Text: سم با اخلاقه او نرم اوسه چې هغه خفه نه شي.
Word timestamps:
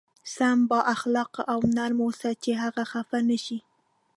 سم 0.35 0.67
با 0.69 0.79
اخلاقه 0.95 1.43
او 1.53 1.59
نرم 1.75 1.99
اوسه 2.05 2.31
چې 2.43 2.51
هغه 2.63 2.83
خفه 2.91 3.19
نه 3.29 3.37
شي. 3.45 3.57